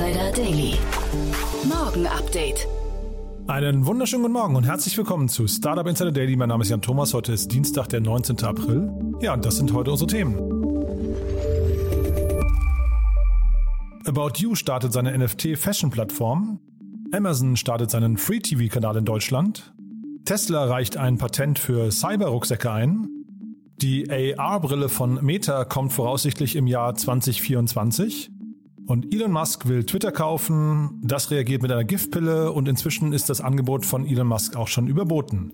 [0.00, 0.78] Insider Daily.
[1.68, 2.66] Morgen Update.
[3.48, 6.36] Einen wunderschönen guten Morgen und herzlich willkommen zu Startup Insider Daily.
[6.36, 7.12] Mein Name ist Jan Thomas.
[7.12, 8.42] Heute ist Dienstag, der 19.
[8.42, 8.90] April.
[9.20, 10.36] Ja, und das sind heute unsere Themen.
[14.06, 16.60] About You startet seine NFT-Fashion-Plattform.
[17.12, 19.74] Amazon startet seinen Free-TV-Kanal in Deutschland.
[20.24, 23.06] Tesla reicht ein Patent für Cyber-Rucksäcke ein.
[23.82, 28.30] Die AR-Brille von Meta kommt voraussichtlich im Jahr 2024.
[28.90, 30.98] Und Elon Musk will Twitter kaufen.
[31.00, 34.88] Das reagiert mit einer Giftpille und inzwischen ist das Angebot von Elon Musk auch schon
[34.88, 35.52] überboten.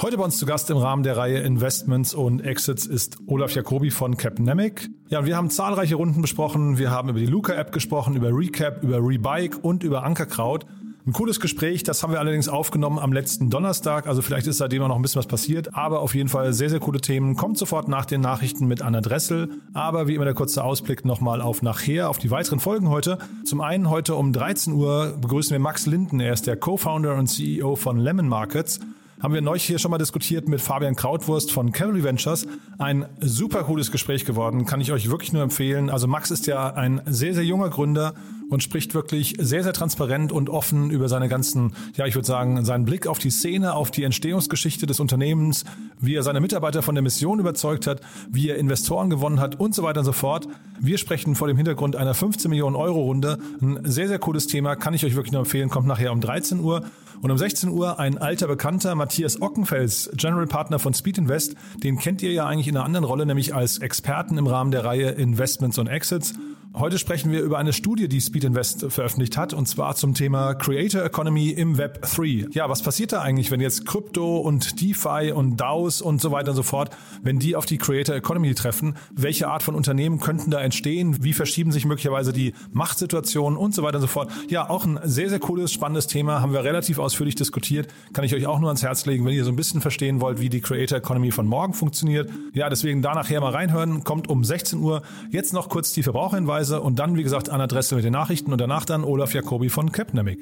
[0.00, 3.90] Heute bei uns zu Gast im Rahmen der Reihe Investments und Exits ist Olaf Jacobi
[3.90, 4.88] von Capnemic.
[5.08, 6.78] Ja, wir haben zahlreiche Runden besprochen.
[6.78, 10.64] Wir haben über die Luca-App gesprochen, über Recap, über Rebike und über Ankerkraut.
[11.06, 14.82] Ein cooles Gespräch, das haben wir allerdings aufgenommen am letzten Donnerstag, also vielleicht ist seitdem
[14.84, 17.36] auch noch ein bisschen was passiert, aber auf jeden Fall sehr, sehr coole Themen.
[17.36, 21.42] Kommt sofort nach den Nachrichten mit Anna Dressel, aber wie immer der kurze Ausblick nochmal
[21.42, 23.18] auf nachher, auf die weiteren Folgen heute.
[23.44, 27.26] Zum einen heute um 13 Uhr begrüßen wir Max Linden, er ist der Co-Founder und
[27.26, 28.80] CEO von Lemon Markets
[29.24, 32.46] haben wir neulich hier schon mal diskutiert mit Fabian Krautwurst von Cavalry Ventures.
[32.76, 35.88] Ein super cooles Gespräch geworden, kann ich euch wirklich nur empfehlen.
[35.88, 38.12] Also Max ist ja ein sehr, sehr junger Gründer
[38.50, 42.66] und spricht wirklich sehr, sehr transparent und offen über seine ganzen, ja, ich würde sagen,
[42.66, 45.64] seinen Blick auf die Szene, auf die Entstehungsgeschichte des Unternehmens,
[45.98, 49.74] wie er seine Mitarbeiter von der Mission überzeugt hat, wie er Investoren gewonnen hat und
[49.74, 50.48] so weiter und so fort.
[50.80, 53.38] Wir sprechen vor dem Hintergrund einer 15 Millionen Euro Runde.
[53.62, 56.60] Ein sehr, sehr cooles Thema, kann ich euch wirklich nur empfehlen, kommt nachher um 13
[56.60, 56.84] Uhr.
[57.20, 61.54] Und um 16 Uhr ein alter Bekannter, Matthias Ockenfels, General Partner von Speed Invest.
[61.82, 64.84] Den kennt ihr ja eigentlich in einer anderen Rolle, nämlich als Experten im Rahmen der
[64.84, 66.34] Reihe Investments und Exits.
[66.76, 68.50] Heute sprechen wir über eine Studie, die Speed
[68.88, 72.48] veröffentlicht hat, und zwar zum Thema Creator Economy im Web 3.
[72.50, 76.50] Ja, was passiert da eigentlich, wenn jetzt Krypto und DeFi und DAOs und so weiter
[76.50, 76.90] und so fort,
[77.22, 78.96] wenn die auf die Creator Economy treffen?
[79.12, 81.22] Welche Art von Unternehmen könnten da entstehen?
[81.22, 84.32] Wie verschieben sich möglicherweise die Machtsituationen und so weiter und so fort?
[84.48, 87.86] Ja, auch ein sehr, sehr cooles, spannendes Thema, haben wir relativ ausführlich diskutiert.
[88.12, 90.40] Kann ich euch auch nur ans Herz legen, wenn ihr so ein bisschen verstehen wollt,
[90.40, 92.28] wie die Creator Economy von morgen funktioniert.
[92.52, 95.02] Ja, deswegen da nachher mal reinhören, kommt um 16 Uhr.
[95.30, 96.63] Jetzt noch kurz die Verbraucherhinweise.
[96.64, 99.68] Hinweise und dann, wie gesagt, Anna Dressel mit den Nachrichten und danach dann Olaf Jacobi
[99.68, 100.40] von Capnemic.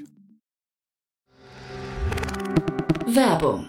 [3.07, 3.69] Werbung.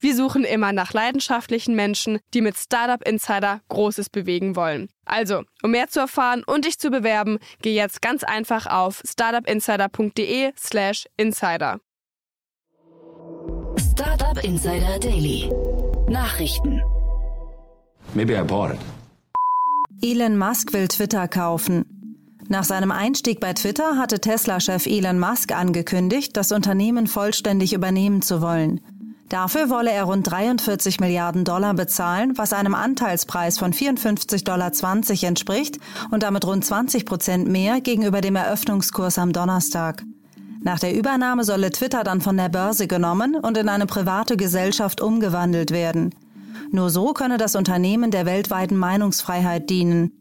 [0.03, 4.89] Wir suchen immer nach leidenschaftlichen Menschen, die mit Startup Insider Großes bewegen wollen.
[5.05, 11.05] Also, um mehr zu erfahren und dich zu bewerben, geh jetzt ganz einfach auf startupinsider.de/slash
[11.17, 11.79] insider.
[13.77, 15.51] Startup Insider Daily.
[16.09, 16.81] Nachrichten.
[18.15, 18.79] Maybe I bought it.
[20.01, 21.85] Elon Musk will Twitter kaufen.
[22.49, 28.41] Nach seinem Einstieg bei Twitter hatte Tesla-Chef Elon Musk angekündigt, das Unternehmen vollständig übernehmen zu
[28.41, 28.81] wollen.
[29.31, 34.73] Dafür wolle er rund 43 Milliarden Dollar bezahlen, was einem Anteilspreis von 54,20 Dollar
[35.23, 35.79] entspricht
[36.11, 40.03] und damit rund 20 Prozent mehr gegenüber dem Eröffnungskurs am Donnerstag.
[40.61, 44.99] Nach der Übernahme solle Twitter dann von der Börse genommen und in eine private Gesellschaft
[44.99, 46.13] umgewandelt werden.
[46.71, 50.11] Nur so könne das Unternehmen der weltweiten Meinungsfreiheit dienen.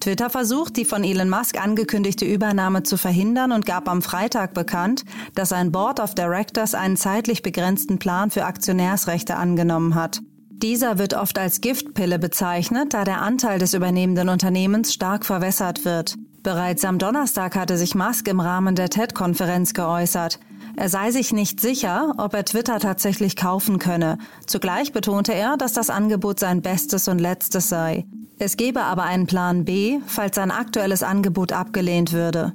[0.00, 5.04] Twitter versucht, die von Elon Musk angekündigte Übernahme zu verhindern und gab am Freitag bekannt,
[5.34, 10.20] dass ein Board of Directors einen zeitlich begrenzten Plan für Aktionärsrechte angenommen hat.
[10.50, 16.16] Dieser wird oft als Giftpille bezeichnet, da der Anteil des übernehmenden Unternehmens stark verwässert wird.
[16.42, 20.40] Bereits am Donnerstag hatte sich Musk im Rahmen der TED-Konferenz geäußert.
[20.78, 24.16] Er sei sich nicht sicher, ob er Twitter tatsächlich kaufen könne.
[24.46, 28.06] Zugleich betonte er, dass das Angebot sein bestes und letztes sei.
[28.38, 32.52] Es gebe aber einen Plan B, falls sein aktuelles Angebot abgelehnt würde.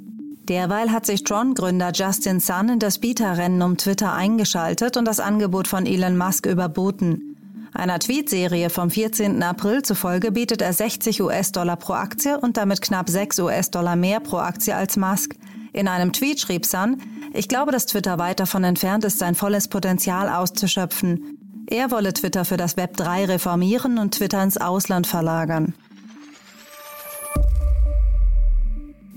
[0.47, 5.67] Derweil hat sich Tron-Gründer Justin Sun in das Beta-Rennen um Twitter eingeschaltet und das Angebot
[5.67, 7.35] von Elon Musk überboten.
[7.73, 9.43] Einer Tweetserie vom 14.
[9.43, 14.37] April zufolge bietet er 60 US-Dollar pro Aktie und damit knapp 6 US-Dollar mehr pro
[14.37, 15.35] Aktie als Musk.
[15.73, 17.01] In einem Tweet schrieb Sun,
[17.33, 21.65] ich glaube, dass Twitter weit davon entfernt ist, sein volles Potenzial auszuschöpfen.
[21.67, 25.73] Er wolle Twitter für das Web 3 reformieren und Twitter ins Ausland verlagern.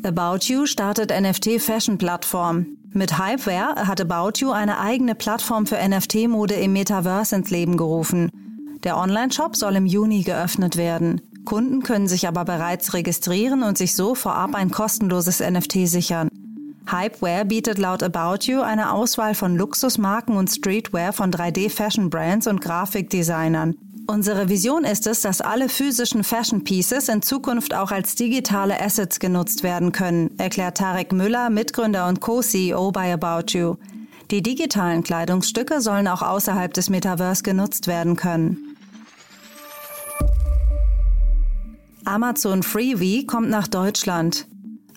[0.02, 2.66] About You startet NFT-Fashion-Plattform.
[2.92, 8.30] Mit Hypeware hat About You eine eigene Plattform für NFT-Mode im Metaverse ins Leben gerufen.
[8.84, 11.20] Der Online-Shop soll im Juni geöffnet werden.
[11.44, 16.28] Kunden können sich aber bereits registrieren und sich so vorab ein kostenloses NFT sichern.
[16.88, 23.76] Hypeware bietet laut About You eine Auswahl von Luxusmarken und Streetwear von 3D-Fashion-Brands und Grafikdesignern.
[24.08, 29.18] Unsere Vision ist es, dass alle physischen Fashion Pieces in Zukunft auch als digitale Assets
[29.18, 33.74] genutzt werden können, erklärt Tarek Müller, Mitgründer und Co-CEO bei About You.
[34.30, 38.76] Die digitalen Kleidungsstücke sollen auch außerhalb des Metaverse genutzt werden können.
[42.04, 44.46] Amazon Freebie kommt nach Deutschland.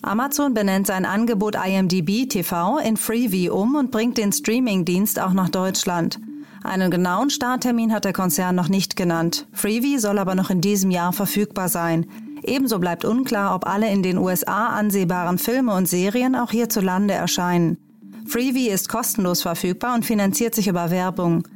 [0.02, 5.50] Amazon benennt sein Angebot IMDb TV in Freeview um und bringt den Streamingdienst auch nach
[5.50, 6.20] Deutschland.
[6.64, 9.48] Einen genauen Starttermin hat der Konzern noch nicht genannt.
[9.52, 12.06] Freeview soll aber noch in diesem Jahr verfügbar sein.
[12.44, 17.78] Ebenso bleibt unklar, ob alle in den USA ansehbaren Filme und Serien auch hierzulande erscheinen.
[18.26, 21.48] Freeview ist kostenlos verfügbar und finanziert sich über Werbung.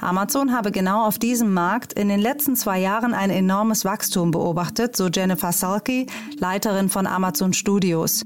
[0.00, 4.96] Amazon habe genau auf diesem Markt in den letzten zwei Jahren ein enormes Wachstum beobachtet,
[4.96, 6.06] so Jennifer Salke,
[6.38, 8.24] Leiterin von Amazon Studios.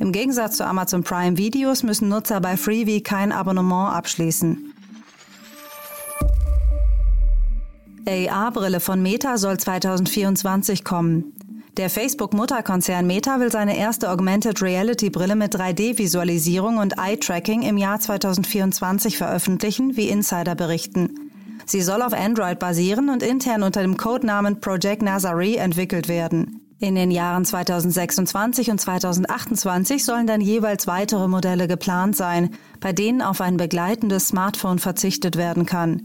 [0.00, 4.72] Im Gegensatz zu Amazon Prime Videos müssen Nutzer bei Freevee kein Abonnement abschließen.
[8.06, 11.34] AR-Brille von Meta soll 2024 kommen.
[11.78, 19.16] Der Facebook-Mutterkonzern Meta will seine erste Augmented Reality-Brille mit 3D-Visualisierung und Eye-Tracking im Jahr 2024
[19.16, 21.30] veröffentlichen, wie Insider berichten.
[21.66, 26.62] Sie soll auf Android basieren und intern unter dem Codenamen Project Nazare entwickelt werden.
[26.80, 32.50] In den Jahren 2026 und 2028 sollen dann jeweils weitere Modelle geplant sein,
[32.80, 36.02] bei denen auf ein begleitendes Smartphone verzichtet werden kann.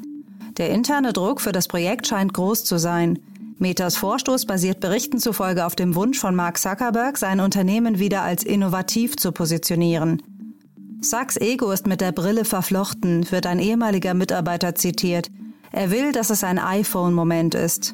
[0.58, 3.18] Der interne Druck für das Projekt scheint groß zu sein.
[3.58, 8.44] Metas Vorstoß basiert Berichten zufolge auf dem Wunsch von Mark Zuckerberg, sein Unternehmen wieder als
[8.44, 10.22] innovativ zu positionieren.
[11.02, 15.30] Sachs Ego ist mit der Brille verflochten, wird ein ehemaliger Mitarbeiter zitiert.
[15.72, 17.94] Er will, dass es ein iPhone-Moment ist.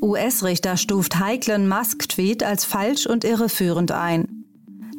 [0.00, 4.41] US-Richter stuft heiklen Musk-Tweet als falsch und irreführend ein.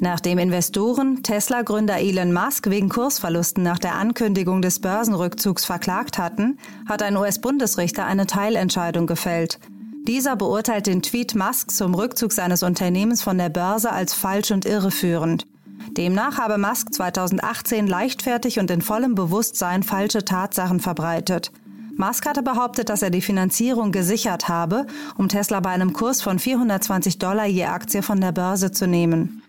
[0.03, 7.01] Nachdem Investoren Tesla-Gründer Elon Musk wegen Kursverlusten nach der Ankündigung des Börsenrückzugs verklagt hatten, hat
[7.01, 9.59] ein US-Bundesrichter eine Teilentscheidung gefällt.
[10.05, 14.65] Dieser beurteilt den Tweet Musk zum Rückzug seines Unternehmens von der Börse als falsch und
[14.65, 15.47] irreführend.
[15.91, 21.53] Demnach habe Musk 2018 leichtfertig und in vollem Bewusstsein falsche Tatsachen verbreitet.
[21.95, 24.85] Musk hatte behauptet, dass er die Finanzierung gesichert habe,
[25.15, 29.43] um Tesla bei einem Kurs von 420 Dollar je Aktie von der Börse zu nehmen.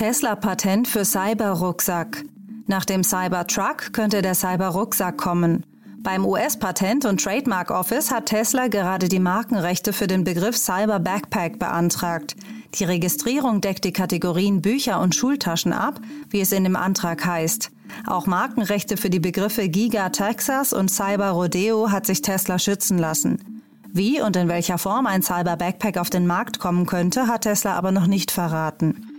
[0.00, 2.24] Tesla-Patent für Cyber-Rucksack.
[2.66, 5.66] Nach dem Cyber-Truck könnte der Cyber-Rucksack kommen.
[5.98, 11.58] Beim US-Patent- und Trademark Office hat Tesla gerade die Markenrechte für den Begriff Cyber Backpack
[11.58, 12.34] beantragt.
[12.76, 16.00] Die Registrierung deckt die Kategorien Bücher und Schultaschen ab,
[16.30, 17.70] wie es in dem Antrag heißt.
[18.06, 23.62] Auch Markenrechte für die Begriffe Giga Texas und Cyber Rodeo hat sich Tesla schützen lassen.
[23.92, 27.74] Wie und in welcher Form ein Cyber Backpack auf den Markt kommen könnte, hat Tesla
[27.74, 29.09] aber noch nicht verraten.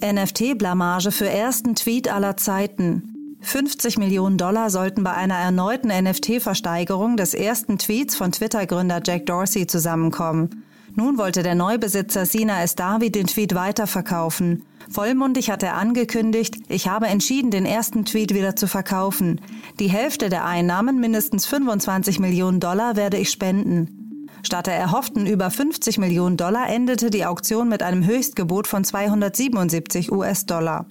[0.00, 3.36] NFT-Blamage für ersten Tweet aller Zeiten.
[3.40, 9.66] 50 Millionen Dollar sollten bei einer erneuten NFT-Versteigerung des ersten Tweets von Twitter-Gründer Jack Dorsey
[9.66, 10.64] zusammenkommen.
[10.94, 14.64] Nun wollte der Neubesitzer Sina Estavi den Tweet weiterverkaufen.
[14.88, 19.40] Vollmundig hat er angekündigt, ich habe entschieden, den ersten Tweet wieder zu verkaufen.
[19.78, 23.95] Die Hälfte der Einnahmen, mindestens 25 Millionen Dollar, werde ich spenden.
[24.42, 30.12] Statt der erhofften über 50 Millionen Dollar endete die Auktion mit einem Höchstgebot von 277
[30.12, 30.86] US-Dollar.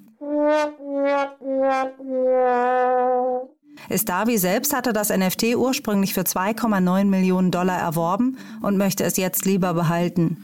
[3.89, 9.45] Istavi selbst hatte das NFT ursprünglich für 2,9 Millionen Dollar erworben und möchte es jetzt
[9.45, 10.37] lieber behalten.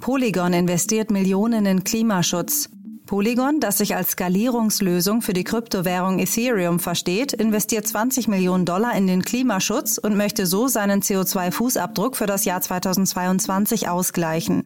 [0.00, 2.70] Polygon investiert Millionen in Klimaschutz.
[3.10, 9.08] Polygon, das sich als Skalierungslösung für die Kryptowährung Ethereum versteht, investiert 20 Millionen Dollar in
[9.08, 14.62] den Klimaschutz und möchte so seinen CO2-Fußabdruck für das Jahr 2022 ausgleichen.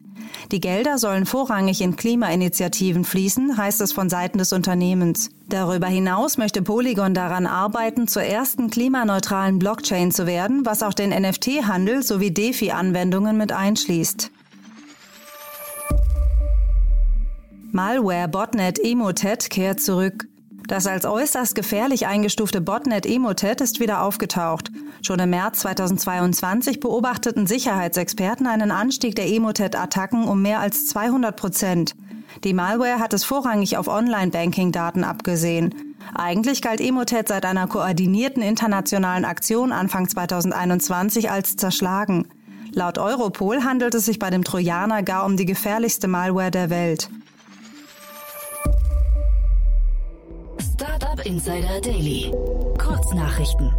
[0.52, 5.30] Die Gelder sollen vorrangig in Klimainitiativen fließen, heißt es von Seiten des Unternehmens.
[5.48, 11.18] Darüber hinaus möchte Polygon daran arbeiten, zur ersten klimaneutralen Blockchain zu werden, was auch den
[11.18, 14.30] NFT-Handel sowie DeFi-Anwendungen mit einschließt.
[17.74, 20.28] Malware Botnet Emotet kehrt zurück.
[20.68, 24.70] Das als äußerst gefährlich eingestufte Botnet Emotet ist wieder aufgetaucht.
[25.02, 31.96] Schon im März 2022 beobachteten Sicherheitsexperten einen Anstieg der Emotet-Attacken um mehr als 200 Prozent.
[32.44, 35.96] Die Malware hat es vorrangig auf Online-Banking-Daten abgesehen.
[36.14, 42.28] Eigentlich galt Emotet seit einer koordinierten internationalen Aktion Anfang 2021 als zerschlagen.
[42.70, 47.10] Laut Europol handelt es sich bei dem Trojaner gar um die gefährlichste Malware der Welt.
[51.24, 52.30] Insider Daily.
[52.76, 53.72] Kurznachrichten.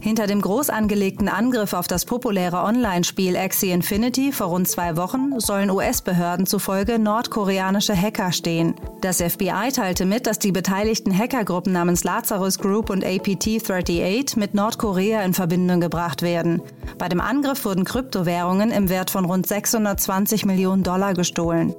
[0.00, 5.38] Hinter dem groß angelegten Angriff auf das populäre Online-Spiel Axie Infinity vor rund zwei Wochen
[5.38, 8.74] sollen US-Behörden zufolge nordkoreanische Hacker stehen.
[9.00, 15.22] Das FBI teilte mit, dass die beteiligten Hackergruppen namens Lazarus Group und APT-38 mit Nordkorea
[15.22, 16.62] in Verbindung gebracht werden.
[16.98, 21.76] Bei dem Angriff wurden Kryptowährungen im Wert von rund 620 Millionen Dollar gestohlen.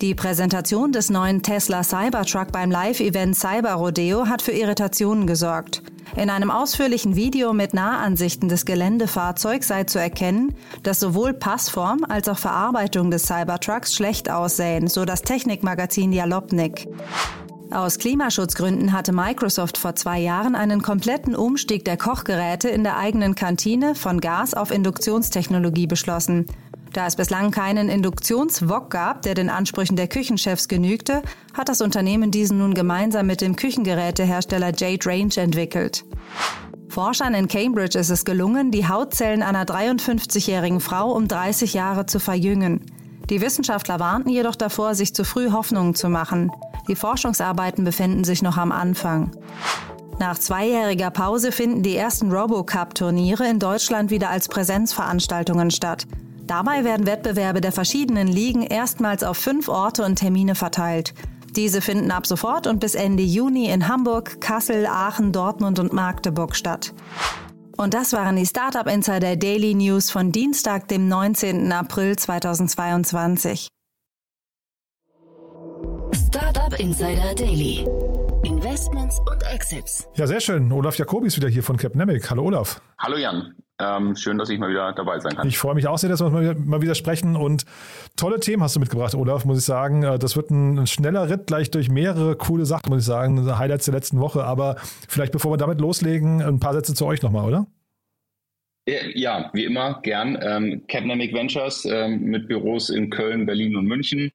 [0.00, 5.82] Die Präsentation des neuen Tesla Cybertruck beim Live-Event Cyber Rodeo hat für Irritationen gesorgt.
[6.16, 12.30] In einem ausführlichen Video mit Nahansichten des Geländefahrzeugs sei zu erkennen, dass sowohl Passform als
[12.30, 16.88] auch Verarbeitung des Cybertrucks schlecht aussähen, so das Technikmagazin Jalopnik.
[17.70, 23.34] Aus Klimaschutzgründen hatte Microsoft vor zwei Jahren einen kompletten Umstieg der Kochgeräte in der eigenen
[23.34, 26.46] Kantine von Gas auf Induktionstechnologie beschlossen.
[26.92, 31.22] Da es bislang keinen Induktionswok gab, der den Ansprüchen der Küchenchefs genügte,
[31.54, 36.04] hat das Unternehmen diesen nun gemeinsam mit dem Küchengerätehersteller Jade Range entwickelt.
[36.88, 42.18] Forschern in Cambridge ist es gelungen, die Hautzellen einer 53-jährigen Frau um 30 Jahre zu
[42.18, 42.80] verjüngen.
[43.30, 46.50] Die Wissenschaftler warnten jedoch davor, sich zu früh Hoffnungen zu machen.
[46.88, 49.30] Die Forschungsarbeiten befinden sich noch am Anfang.
[50.18, 56.08] Nach zweijähriger Pause finden die ersten RoboCup-Turniere in Deutschland wieder als Präsenzveranstaltungen statt.
[56.50, 61.14] Dabei werden Wettbewerbe der verschiedenen Ligen erstmals auf fünf Orte und Termine verteilt.
[61.54, 66.56] Diese finden ab sofort und bis Ende Juni in Hamburg, Kassel, Aachen, Dortmund und Magdeburg
[66.56, 66.92] statt.
[67.76, 71.70] Und das waren die Startup Insider Daily News von Dienstag, dem 19.
[71.70, 73.68] April 2022.
[76.12, 77.86] Startup Insider Daily.
[78.42, 80.08] Investments und Exits.
[80.16, 80.72] Ja, sehr schön.
[80.72, 82.28] Olaf Jacobi ist wieder hier von Capnemic.
[82.28, 82.82] Hallo Olaf.
[82.98, 83.54] Hallo Jan.
[83.80, 85.48] Ähm, schön, dass ich mal wieder dabei sein kann.
[85.48, 87.64] Ich freue mich auch sehr, dass wir mal, mal wieder sprechen und
[88.16, 90.02] tolle Themen hast du mitgebracht, Olaf, muss ich sagen.
[90.02, 93.58] Äh, das wird ein, schneller Ritt gleich durch mehrere coole Sachen, muss ich sagen.
[93.58, 94.44] Highlights der letzten Woche.
[94.44, 94.76] Aber
[95.08, 97.66] vielleicht bevor wir damit loslegen, ein paar Sätze zu euch nochmal, oder?
[99.14, 100.38] Ja, wie immer, gern.
[100.42, 104.30] Ähm, Capnamic Ventures ähm, mit Büros in Köln, Berlin und München.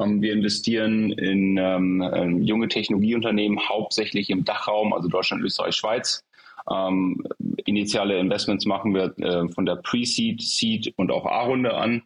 [0.00, 6.24] Ähm, wir investieren in ähm, ähm, junge Technologieunternehmen, hauptsächlich im Dachraum, also Deutschland, Österreich, Schweiz.
[6.70, 7.22] Ähm,
[7.64, 12.02] initiale Investments machen wir äh, von der Pre-Seed, Seed und auch A-Runde an.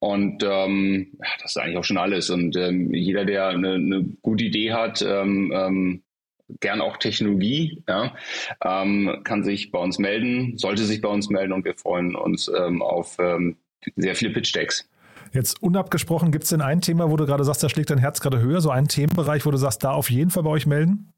[0.00, 1.12] Und ähm,
[1.42, 2.30] das ist eigentlich auch schon alles.
[2.30, 6.02] Und ähm, jeder, der eine, eine gute Idee hat, ähm, ähm,
[6.60, 8.14] gern auch Technologie, ja,
[8.64, 12.48] ähm, kann sich bei uns melden, sollte sich bei uns melden und wir freuen uns
[12.48, 13.56] ähm, auf ähm,
[13.96, 14.88] sehr viele Pitch-Decks.
[15.32, 18.20] Jetzt unabgesprochen, gibt es denn ein Thema, wo du gerade sagst, da schlägt dein Herz
[18.20, 21.12] gerade höher, so einen Themenbereich, wo du sagst, da auf jeden Fall bei euch melden?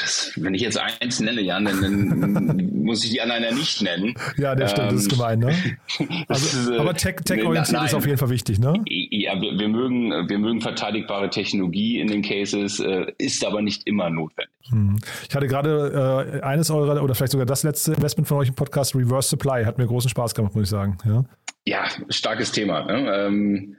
[0.00, 3.82] Das, wenn ich jetzt eins nenne, Jan, dann, dann muss ich die anderen ja nicht
[3.82, 4.14] nennen.
[4.36, 5.76] Ja, der stimmt, ähm, das ist ähm, gemein, ne?
[6.28, 8.74] Also, ist, äh, aber tech-orientiert tech ist auf jeden Fall wichtig, ne?
[8.86, 13.86] Ja, wir, wir, mögen, wir mögen verteidigbare Technologie in den Cases, äh, ist aber nicht
[13.88, 14.54] immer notwendig.
[14.68, 14.98] Hm.
[15.28, 18.54] Ich hatte gerade äh, eines eurer, oder vielleicht sogar das letzte Investment von euch im
[18.54, 20.96] Podcast, Reverse Supply, hat mir großen Spaß gemacht, muss ich sagen.
[21.04, 21.24] Ja,
[21.66, 22.84] ja starkes Thema.
[22.84, 23.12] Ne?
[23.12, 23.76] Ähm,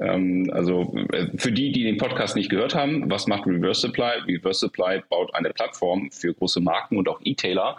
[0.00, 4.18] also äh, für die, die den Podcast nicht gehört haben, was macht Reverse Supply?
[4.26, 7.78] Reverse Supply baut eine Plattform für große Marken und auch E-Tailer,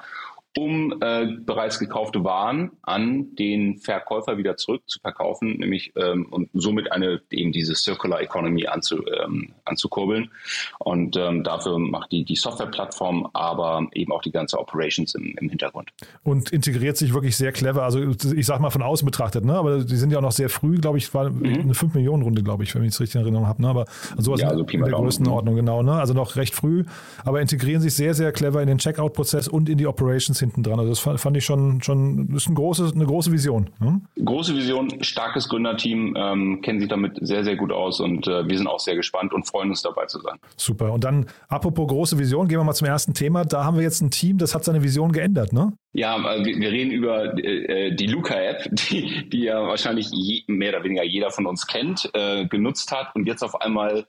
[0.58, 6.50] um äh, bereits gekaufte Waren an den Verkäufer wieder zurück zu verkaufen, nämlich ähm, und
[6.54, 10.32] somit eine eben diese Circular Economy anzu, ähm, anzukurbeln.
[10.80, 15.50] Und ähm, dafür macht die die Softwareplattform, aber eben auch die ganze Operations im, im
[15.50, 15.92] Hintergrund.
[16.24, 17.84] Und integriert sich wirklich sehr clever.
[17.84, 18.02] Also
[18.34, 19.54] ich sage mal von außen betrachtet, ne?
[19.54, 21.62] Aber die sind ja auch noch sehr früh, glaube ich, war mhm.
[21.62, 23.62] eine 5 Millionen Runde, glaube ich, wenn ich es richtig in Erinnerung habe.
[23.62, 23.70] Ne?
[23.70, 23.86] Aber
[24.18, 25.84] sowas ja, also in der Größenordnung, genau.
[25.84, 25.94] Ne?
[25.94, 26.86] Also noch recht früh,
[27.24, 30.80] aber integrieren sich sehr, sehr clever in den Checkout-Prozess und in die Operations hinten dran.
[30.80, 33.70] Also das fand ich schon, schon ist ein großes, eine große Vision.
[33.80, 34.02] Ne?
[34.24, 38.58] Große Vision, starkes Gründerteam, ähm, kennen sich damit sehr, sehr gut aus und äh, wir
[38.58, 40.38] sind auch sehr gespannt und freuen uns dabei zu sein.
[40.58, 40.92] Super.
[40.94, 43.46] Und dann, apropos große Vision, gehen wir mal zum ersten Thema.
[43.46, 45.74] Da haben wir jetzt ein Team, das hat seine Vision geändert, ne?
[45.94, 50.84] Ja, äh, wir reden über äh, die Luca-App, die, die ja wahrscheinlich je, mehr oder
[50.84, 54.08] weniger jeder von uns kennt, äh, genutzt hat und jetzt auf einmal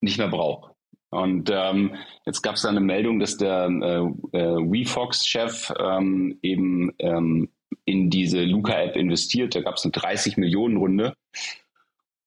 [0.00, 0.71] nicht mehr braucht.
[1.12, 6.90] Und ähm, jetzt gab es da eine Meldung, dass der äh, äh, WeFox-Chef ähm, eben
[6.98, 7.50] ähm,
[7.84, 9.54] in diese Luca-App investiert.
[9.54, 11.14] Da gab es eine 30 Millionen Runde.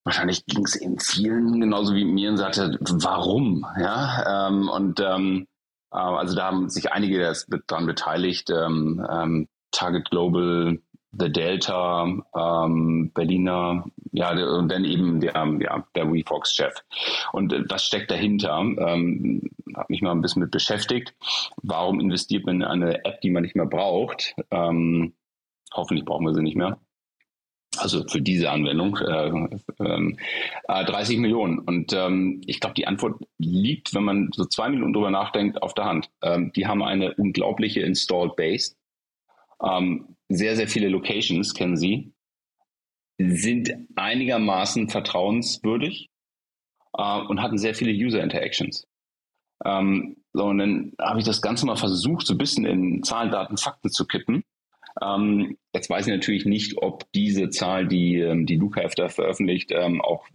[0.04, 3.66] wahrscheinlich ging es eben vielen genauso wie mir und sagte, warum?
[3.76, 5.48] Ja, ähm, und ähm,
[5.92, 7.32] äh, also da haben sich einige
[7.66, 8.50] daran beteiligt.
[8.50, 10.78] Ähm, ähm, Target Global,
[11.18, 16.74] The Delta, ähm, Berliner, ja, und dann eben der, ja, der WeFox-Chef.
[17.32, 18.58] Und äh, was steckt dahinter?
[18.58, 19.42] Ähm,
[19.74, 21.14] habe mich mal ein bisschen mit beschäftigt.
[21.62, 24.34] Warum investiert man in eine App, die man nicht mehr braucht?
[24.50, 25.14] Ähm,
[25.72, 26.78] hoffentlich brauchen wir sie nicht mehr
[27.78, 29.28] also für diese Anwendung, äh,
[29.78, 31.58] äh, 30 Millionen.
[31.58, 35.74] Und ähm, ich glaube, die Antwort liegt, wenn man so zwei Minuten drüber nachdenkt, auf
[35.74, 36.10] der Hand.
[36.22, 38.76] Ähm, die haben eine unglaubliche Installed Base.
[39.62, 42.12] Ähm, sehr, sehr viele Locations kennen sie,
[43.18, 46.10] sind einigermaßen vertrauenswürdig
[46.96, 48.86] äh, und hatten sehr viele User Interactions.
[49.64, 53.30] Ähm, so, und dann habe ich das Ganze mal versucht, so ein bisschen in Zahlen,
[53.30, 54.44] Daten, Fakten zu kippen
[55.02, 59.70] ähm, jetzt weiß ich natürlich nicht, ob diese Zahl, die ähm, die Luca da veröffentlicht,
[59.72, 60.26] ähm, auch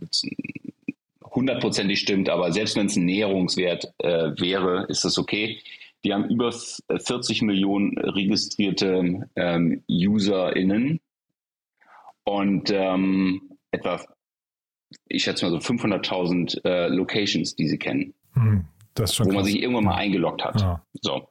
[1.24, 5.62] hundertprozentig stimmt, aber selbst wenn es ein Näherungswert äh, wäre, ist das okay.
[6.04, 11.00] Die haben über 40 Millionen registrierte ähm, UserInnen
[12.24, 14.00] und ähm, etwa,
[15.08, 18.14] ich schätze mal so 500.000 äh, Locations, die sie kennen.
[18.34, 18.66] Hm,
[18.96, 19.20] wo krass.
[19.20, 20.62] man sich irgendwann mal eingeloggt hat.
[20.62, 20.82] Ja.
[21.02, 21.28] So.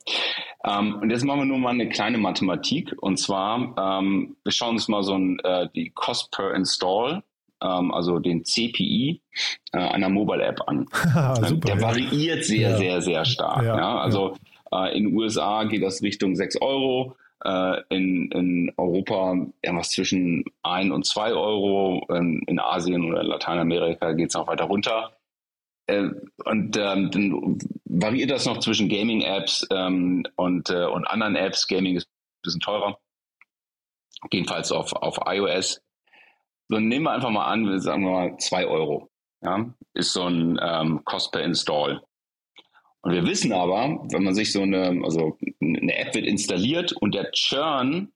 [0.65, 2.95] Ähm, und jetzt machen wir nur mal eine kleine Mathematik.
[3.01, 7.23] Und zwar, ähm, wir schauen uns mal so ein, äh, die Cost per Install,
[7.63, 9.23] ähm, also den CPI
[9.73, 10.87] äh, einer Mobile App an.
[11.43, 12.77] Super, Der variiert sehr, ja.
[12.77, 13.63] sehr, sehr stark.
[13.63, 13.99] Ja, ja.
[13.99, 14.37] Also
[14.73, 17.17] äh, in den USA geht das Richtung 6 Euro.
[17.43, 22.07] Äh, in, in Europa irgendwas zwischen 1 und 2 Euro.
[22.11, 25.17] In, in Asien oder Lateinamerika geht es noch weiter runter.
[25.87, 26.11] Äh,
[26.45, 31.67] und ähm, dann variiert das noch zwischen Gaming-Apps ähm, und, äh, und anderen Apps.
[31.67, 32.99] Gaming ist ein bisschen teurer.
[34.31, 35.81] Jedenfalls auf, auf iOS.
[36.69, 39.09] So, nehmen wir einfach mal an, sagen wir mal 2 Euro.
[39.43, 42.03] Ja, ist so ein ähm, Cost per Install.
[43.03, 47.15] Und wir wissen aber, wenn man sich so eine, also eine App wird installiert und
[47.15, 48.13] der Churn,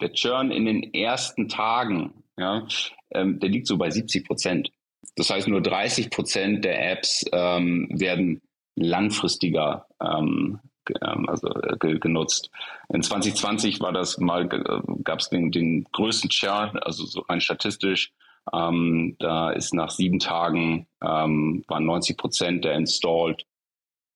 [0.00, 2.66] der Churn in den ersten Tagen, ja,
[3.12, 4.72] ähm, der liegt so bei 70 Prozent.
[5.16, 8.40] Das heißt, nur 30 Prozent der Apps ähm, werden
[8.76, 10.58] langfristiger ähm,
[11.02, 12.50] ähm also, äh, genutzt.
[12.92, 17.40] In 2020 war das mal, äh, gab es den, den größten Churn, also so rein
[17.40, 18.12] statistisch.
[18.52, 23.44] Ähm, da ist nach sieben Tagen ähm, waren 90 Prozent der installed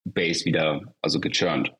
[0.04, 1.72] Base wieder also gechurnt.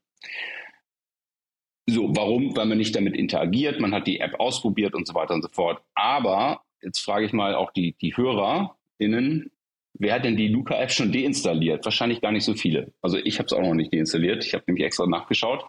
[1.87, 2.57] So, warum?
[2.57, 5.49] Weil man nicht damit interagiert, man hat die App ausprobiert und so weiter und so
[5.51, 5.83] fort.
[5.95, 9.51] Aber jetzt frage ich mal auch die, die Hörer, innen,
[9.95, 11.85] wer hat denn die Luca-App schon deinstalliert?
[11.85, 12.93] Wahrscheinlich gar nicht so viele.
[13.03, 14.45] Also ich habe es auch noch nicht deinstalliert.
[14.45, 15.67] Ich habe nämlich extra nachgeschaut.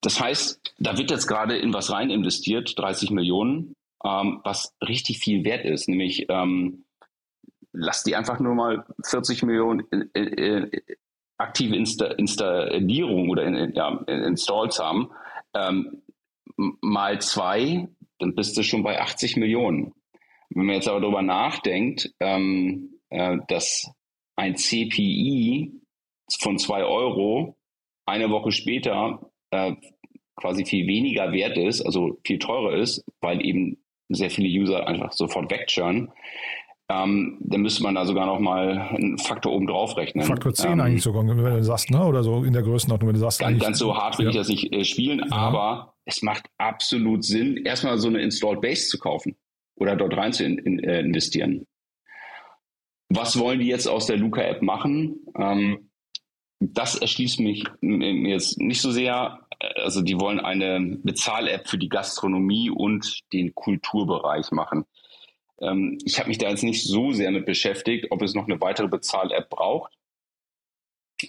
[0.00, 5.18] Das heißt, da wird jetzt gerade in was rein investiert, 30 Millionen, ähm, was richtig
[5.18, 5.88] viel wert ist.
[5.88, 6.84] Nämlich, ähm,
[7.72, 10.68] lass die einfach nur mal 40 Millionen äh,
[11.38, 15.10] aktive Insta Installierung oder in, ja, Installs haben,
[15.54, 16.02] ähm,
[16.56, 19.92] mal zwei, dann bist du schon bei 80 Millionen.
[20.50, 23.90] Wenn man jetzt aber darüber nachdenkt, ähm, äh, dass
[24.36, 25.72] ein CPI
[26.40, 27.56] von zwei Euro
[28.06, 29.74] eine Woche später äh,
[30.36, 35.12] quasi viel weniger wert ist, also viel teurer ist, weil eben sehr viele User einfach
[35.12, 36.10] sofort wegchurnen,
[36.90, 40.26] ähm, dann müsste man da sogar noch mal einen Faktor oben drauf rechnen.
[40.26, 42.04] Faktor 10 ähm, eigentlich sogar, wenn du sagst, ne?
[42.04, 43.40] oder so in der Größenordnung, wenn du sagst.
[43.40, 44.30] Ganz, ganz so hart will ja.
[44.30, 45.34] ich das nicht äh, spielen, ja.
[45.34, 49.36] aber es macht absolut Sinn, erstmal so eine Installed Base zu kaufen
[49.76, 51.66] oder dort rein zu in, in, äh, investieren.
[53.08, 55.16] Was wollen die jetzt aus der Luca-App machen?
[55.38, 55.90] Ähm,
[56.60, 59.40] das erschließt mich jetzt nicht so sehr.
[59.76, 64.84] Also die wollen eine Bezahl-App für die Gastronomie und den Kulturbereich machen.
[65.60, 68.60] Ähm, ich habe mich da jetzt nicht so sehr mit beschäftigt, ob es noch eine
[68.60, 69.92] weitere Bezahl-App braucht.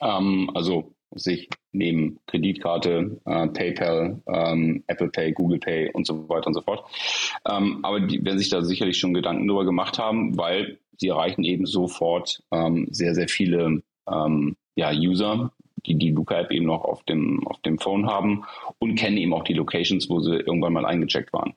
[0.02, 6.48] Ähm, also sich neben Kreditkarte, äh, PayPal, ähm, Apple Pay, Google Pay und so weiter
[6.48, 6.86] und so fort.
[7.48, 11.44] Ähm, aber die werden sich da sicherlich schon Gedanken darüber gemacht haben, weil sie erreichen
[11.44, 15.52] eben sofort ähm, sehr, sehr viele ähm, ja, User,
[15.86, 18.44] die die Luca-App eben noch auf dem, auf dem Phone haben
[18.80, 21.54] und kennen eben auch die Locations, wo sie irgendwann mal eingecheckt waren.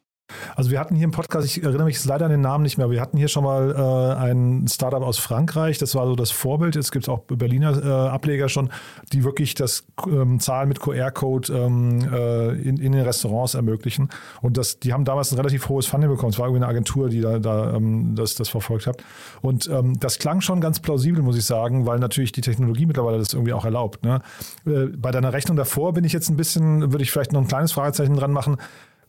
[0.57, 2.91] Also wir hatten hier im Podcast, ich erinnere mich leider an den Namen nicht mehr,
[2.91, 6.77] wir hatten hier schon mal äh, ein Startup aus Frankreich, das war so das Vorbild,
[6.77, 8.71] es gibt auch Berliner äh, Ableger schon,
[9.13, 14.09] die wirklich das ähm, Zahlen mit QR-Code ähm, äh, in, in, den Restaurants ermöglichen.
[14.43, 17.09] Und das, die haben damals ein relativ hohes Funding bekommen, es war irgendwie eine Agentur,
[17.09, 19.03] die da, da ähm, das, das verfolgt hat.
[19.41, 23.19] Und ähm, das klang schon ganz plausibel, muss ich sagen, weil natürlich die Technologie mittlerweile
[23.19, 24.05] das irgendwie auch erlaubt.
[24.05, 24.21] Ne?
[24.67, 27.49] Äh, bei deiner Rechnung davor bin ich jetzt ein bisschen, würde ich vielleicht noch ein
[27.49, 28.59] kleines Fragezeichen dran machen,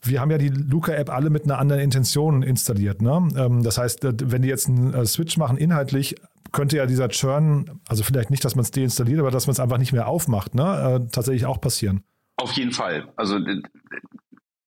[0.01, 3.01] wir haben ja die Luca-App alle mit einer anderen Intention installiert.
[3.01, 3.27] Ne?
[3.35, 6.15] Ähm, das heißt, wenn die jetzt einen äh, Switch machen, inhaltlich
[6.51, 9.59] könnte ja dieser Churn, also vielleicht nicht, dass man es deinstalliert, aber dass man es
[9.59, 11.01] einfach nicht mehr aufmacht, ne?
[11.05, 12.03] Äh, tatsächlich auch passieren.
[12.37, 13.07] Auf jeden Fall.
[13.17, 13.37] Also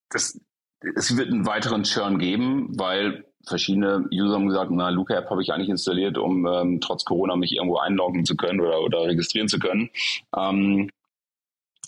[0.09, 0.39] das,
[0.95, 5.41] es wird einen weiteren Churn geben, weil verschiedene User haben gesagt, na, Luca App habe
[5.41, 9.47] ich eigentlich installiert, um ähm, trotz Corona mich irgendwo einloggen zu können oder, oder registrieren
[9.47, 9.89] zu können.
[10.37, 10.89] Ähm,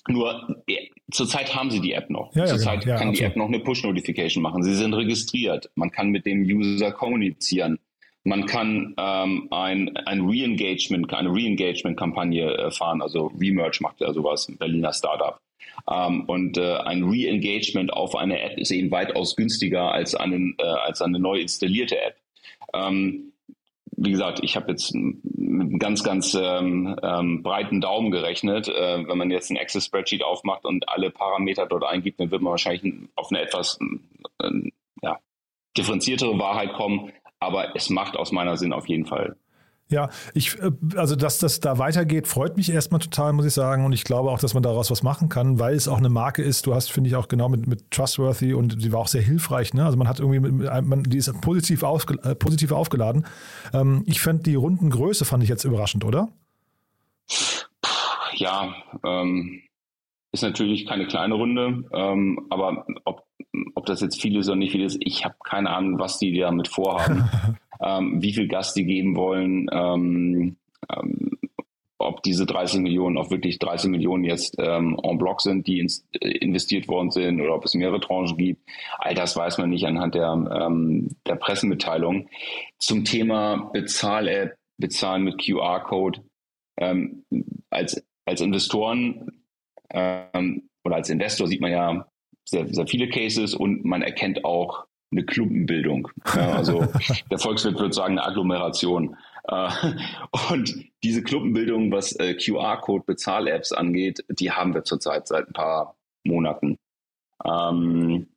[0.07, 2.35] nur äh, zurzeit haben sie die App noch.
[2.35, 2.93] Ja, zurzeit genau.
[2.93, 3.19] ja, kann absolut.
[3.19, 4.63] die App noch eine Push-Notification machen.
[4.63, 5.69] Sie sind registriert.
[5.75, 7.79] Man kann mit dem User kommunizieren.
[8.23, 13.01] Man kann ähm, ein, ein Re-Engagement, eine Re-Engagement-Kampagne äh, fahren.
[13.01, 15.39] Also Remerge macht ja sowas, ein Berliner Startup.
[15.91, 20.63] Ähm, und äh, ein Re-Engagement auf eine App ist eben weitaus günstiger als, einen, äh,
[20.63, 22.15] als eine neu installierte App.
[22.73, 23.31] Ähm,
[23.97, 28.67] wie gesagt, ich habe jetzt mit einem ganz, ganz ähm, ähm, breiten Daumen gerechnet.
[28.67, 32.51] Äh, wenn man jetzt ein Access-Spreadsheet aufmacht und alle Parameter dort eingibt, dann wird man
[32.51, 33.79] wahrscheinlich auf eine etwas
[34.41, 35.19] äh, ja,
[35.77, 37.11] differenziertere Wahrheit kommen.
[37.39, 39.37] Aber es macht aus meiner Sinn auf jeden Fall
[39.87, 43.85] ja, ich, äh, also dass das da weitergeht, freut mich erstmal total, muss ich sagen.
[43.85, 46.41] Und ich glaube auch, dass man daraus was machen kann, weil es auch eine Marke
[46.41, 46.65] ist.
[46.65, 49.73] Du hast, finde ich, auch genau mit, mit Trustworthy und sie war auch sehr hilfreich.
[49.73, 49.85] Ne?
[49.85, 53.25] Also man hat irgendwie, mit, man, die ist positiv, aufge, äh, positiv aufgeladen.
[53.73, 56.29] Ähm, ich fand die Rundengröße, fand ich jetzt überraschend, oder?
[58.33, 58.73] Ja,
[59.05, 59.61] ähm,
[60.31, 63.23] ist natürlich keine kleine Runde, ähm, aber ob,
[63.75, 66.37] ob das jetzt viel ist oder nicht viel ist, ich habe keine Ahnung, was die
[66.37, 67.29] damit vorhaben.
[67.81, 70.55] ähm, wie viel Gas die geben wollen, ähm,
[70.89, 71.37] ähm,
[71.97, 76.05] ob diese 30 Millionen auch wirklich 30 Millionen jetzt ähm, en bloc sind, die ins,
[76.19, 78.61] äh, investiert worden sind oder ob es mehrere Tranchen gibt.
[78.99, 82.27] All das weiß man nicht anhand der, ähm, der Pressemitteilung.
[82.79, 86.21] Zum Thema Bezahl-App, Bezahlen mit QR-Code.
[86.77, 87.23] Ähm,
[87.69, 89.31] als, als Investoren
[89.89, 92.07] ähm, oder als Investor sieht man ja
[92.43, 96.09] sehr, sehr viele Cases und man erkennt auch eine Klumpenbildung.
[96.35, 96.87] Ja, also
[97.31, 99.17] der Volkswirt würde sagen eine Agglomeration.
[99.47, 99.69] Äh,
[100.51, 106.77] und diese Klumpenbildung, was äh, QR-Code-Bezahl-Apps angeht, die haben wir zurzeit seit ein paar Monaten.
[107.43, 108.27] Ähm,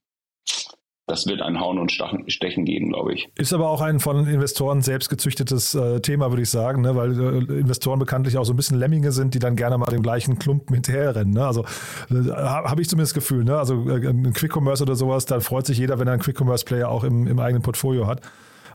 [1.08, 3.28] das wird ein Hauen und Stechen geben, glaube ich.
[3.36, 6.94] Ist aber auch ein von Investoren selbst gezüchtetes äh, Thema, würde ich sagen, ne?
[6.94, 10.02] weil äh, Investoren bekanntlich auch so ein bisschen Lemminge sind, die dann gerne mal dem
[10.02, 11.32] gleichen Klumpen hinterherrennen.
[11.32, 11.46] Ne?
[11.46, 11.64] Also
[12.10, 13.44] äh, habe ich zumindest das Gefühl.
[13.44, 13.58] Ne?
[13.58, 16.38] Also äh, ein Quick Commerce oder sowas, da freut sich jeder, wenn er einen Quick
[16.38, 18.20] Commerce Player auch im, im eigenen Portfolio hat.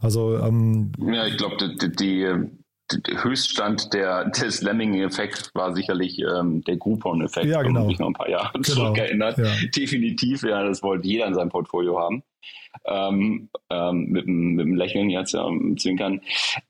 [0.01, 2.49] Also ähm, ja, ich glaube, die, die, der
[3.21, 7.65] Höchststand der, des Lemming-Effekts war sicherlich ähm, der Groupon-Effekt, ja, genau.
[7.65, 8.63] wenn man sich noch ein paar Jahre genau.
[8.63, 9.37] zurückerinnert.
[9.37, 9.51] Ja.
[9.75, 12.23] Definitiv, ja, das wollte jeder in seinem Portfolio haben.
[12.85, 16.21] Ähm, ähm, mit, mit dem Lächeln jetzt ja, mit Zwinkern.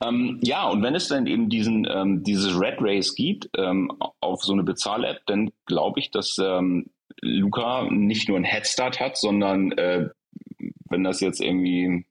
[0.06, 4.44] Ähm, ja, und wenn es dann eben diesen ähm, dieses Red Race gibt ähm, auf
[4.44, 6.88] so eine Bezahl-App, dann glaube ich, dass ähm,
[7.22, 10.10] Luca nicht nur einen Headstart hat, sondern äh,
[10.90, 12.06] wenn das jetzt irgendwie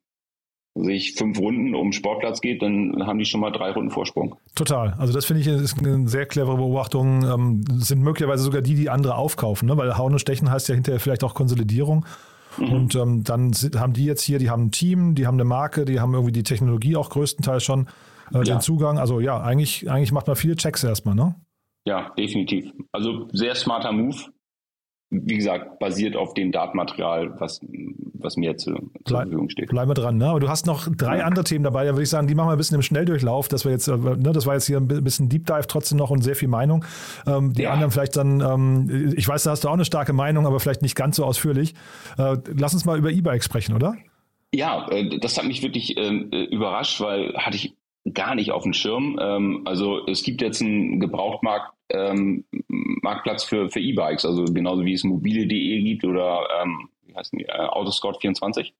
[0.74, 4.36] sich fünf Runden um Sportplatz geht, dann haben die schon mal drei Runden Vorsprung.
[4.54, 4.94] Total.
[4.98, 7.24] Also das finde ich ist eine sehr clevere Beobachtung.
[7.24, 9.76] Ähm, sind möglicherweise sogar die, die andere aufkaufen, ne?
[9.76, 12.06] weil Hauen und Stechen heißt ja hinterher vielleicht auch Konsolidierung.
[12.56, 12.72] Mhm.
[12.72, 15.84] Und ähm, dann haben die jetzt hier, die haben ein Team, die haben eine Marke,
[15.84, 17.86] die haben irgendwie die Technologie auch größtenteils schon,
[18.32, 18.42] äh, ja.
[18.42, 18.98] den Zugang.
[18.98, 21.34] Also ja, eigentlich, eigentlich macht man viele Checks erstmal, ne?
[21.84, 22.70] Ja, definitiv.
[22.92, 24.16] Also sehr smarter Move
[25.12, 27.60] wie gesagt, basiert auf dem Datenmaterial, was,
[28.14, 29.68] was mir zu, zur Verfügung steht.
[29.68, 30.26] Bleiben wir dran, ne?
[30.26, 31.24] Aber du hast noch drei ja.
[31.26, 33.66] andere Themen dabei, da würde ich sagen, die machen wir ein bisschen im Schnelldurchlauf, dass
[33.66, 36.22] wir jetzt, äh, ne, das war jetzt hier ein bisschen Deep Dive trotzdem noch und
[36.22, 36.84] sehr viel Meinung.
[37.26, 37.72] Ähm, die ja.
[37.72, 40.80] anderen vielleicht dann, ähm, ich weiß, da hast du auch eine starke Meinung, aber vielleicht
[40.80, 41.74] nicht ganz so ausführlich.
[42.16, 43.94] Äh, lass uns mal über E-Bike sprechen, oder?
[44.54, 47.74] Ja, äh, das hat mich wirklich ähm, äh, überrascht, weil hatte ich
[48.12, 49.18] gar nicht auf dem Schirm.
[49.20, 54.94] Ähm, also es gibt jetzt einen Gebrauchtmarkt ähm, Marktplatz für, für E-Bikes, also genauso wie
[54.94, 58.72] es mobile.de gibt oder ähm, wie heißen die, äh, Autoscout24.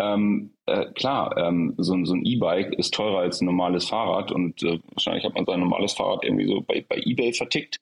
[0.00, 4.62] Ähm, äh, klar, ähm, so, so ein E-Bike ist teurer als ein normales Fahrrad und
[4.62, 7.78] äh, wahrscheinlich hat man sein normales Fahrrad irgendwie so bei, bei eBay vertickt.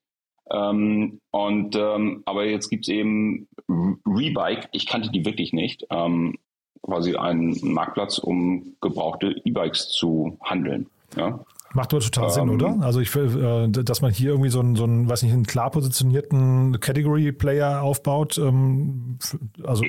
[0.51, 6.39] Ähm, und ähm, aber jetzt gibt's eben Rebike, ich kannte die wirklich nicht, ähm,
[6.87, 10.87] quasi einen Marktplatz, um gebrauchte E-Bikes zu handeln.
[11.17, 11.41] Ja?
[11.75, 12.79] Macht aber total ähm, Sinn, oder?
[12.81, 15.45] Also ich will, äh, dass man hier irgendwie so einen, so einen, weiß nicht, einen
[15.45, 18.39] klar positionierten Category-Player aufbaut.
[18.39, 19.19] Ähm,
[19.63, 19.85] also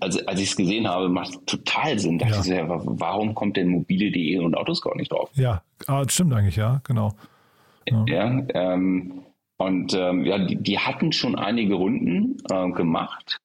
[0.00, 2.18] also als ich es gesehen habe, macht total Sinn.
[2.18, 2.40] Dachte ja.
[2.40, 5.30] ich ja, warum kommt denn mobile.de und Autoscout nicht drauf?
[5.34, 7.12] Ja, ah, stimmt eigentlich, ja, genau.
[7.86, 9.22] Ja, ja ähm,
[9.56, 13.38] und ähm, ja, die, die, hatten schon einige Runden äh, gemacht.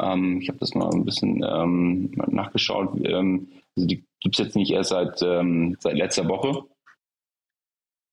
[0.00, 2.94] Ähm, ich habe das mal ein bisschen ähm, nachgeschaut.
[3.04, 6.64] Ähm, also die gibt es jetzt nicht erst seit, ähm, seit letzter Woche.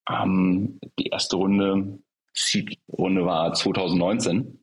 [0.09, 1.99] Ähm, die erste Runde,
[2.33, 4.59] Seed-Runde war 2019.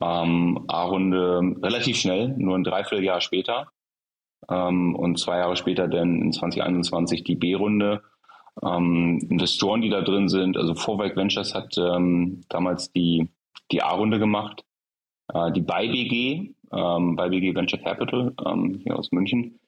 [0.00, 3.70] Ähm, A-Runde relativ schnell, nur ein Dreivierteljahr später.
[4.48, 8.02] Und zwei Jahre später dann in 2021 die B-Runde.
[8.62, 13.28] Investoren, die da drin sind, also Vorwerk Ventures hat damals die,
[13.72, 14.66] die A-Runde gemacht.
[15.36, 19.58] Äh, die BayBG, ähm, BayBG Venture Capital ähm, hier aus München,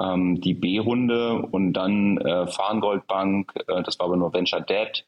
[0.00, 5.06] ähm, die B-Runde und dann äh, Fahrengold Bank, äh, das war aber nur Venture Debt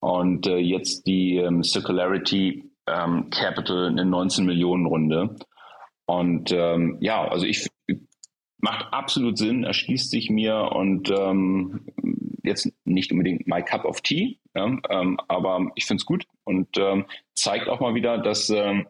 [0.00, 5.36] und äh, jetzt die ähm, Circularity ähm, Capital eine 19 Millionen Runde.
[6.06, 7.68] Und ähm, ja, also ich
[8.58, 11.86] macht absolut Sinn, erschließt sich mir und ähm,
[12.42, 16.76] jetzt nicht unbedingt my cup of tea, ja, ähm, aber ich finde es gut und
[16.76, 18.86] ähm, zeigt auch mal wieder, dass ähm,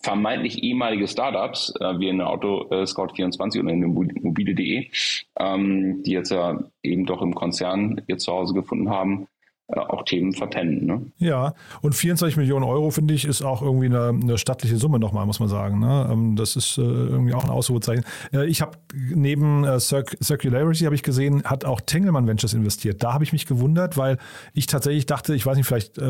[0.00, 4.90] vermeintlich ehemalige Startups, äh, wie in der Auto äh, Scout 24 oder in mobile.de,
[5.38, 9.28] ähm, die jetzt ja eben doch im Konzern ihr Zuhause gefunden haben,
[9.76, 10.86] auch Themen verpennen.
[10.86, 11.02] Ne?
[11.18, 15.26] Ja, und 24 Millionen Euro, finde ich, ist auch irgendwie eine, eine stattliche Summe nochmal,
[15.26, 15.78] muss man sagen.
[15.80, 16.08] Ne?
[16.10, 18.04] Ähm, das ist äh, irgendwie auch ein Ausrufezeichen.
[18.32, 23.02] Äh, ich habe neben Circ Circularity, habe ich gesehen, hat auch Tengelmann Ventures investiert.
[23.02, 24.18] Da habe ich mich gewundert, weil
[24.54, 26.00] ich tatsächlich dachte, ich weiß nicht, vielleicht